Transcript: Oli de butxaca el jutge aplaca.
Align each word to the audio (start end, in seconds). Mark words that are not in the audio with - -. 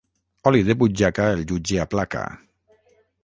Oli 0.51 0.61
de 0.69 0.75
butxaca 0.79 1.27
el 1.35 1.45
jutge 1.51 1.79
aplaca. 1.85 2.23